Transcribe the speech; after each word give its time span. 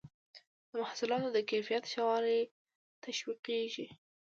د 0.69 0.71
محصولاتو 0.81 1.29
د 1.33 1.39
کیفیت 1.49 1.83
ښه 1.91 2.01
والی 2.09 2.39
تشویقیږي. 3.03 3.87